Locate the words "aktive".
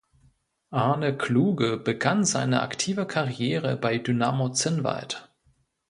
2.63-3.05